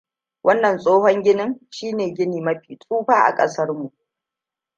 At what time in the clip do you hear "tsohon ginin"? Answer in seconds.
0.79-1.59